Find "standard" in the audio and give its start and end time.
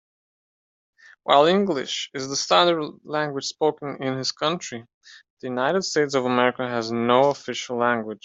2.35-2.91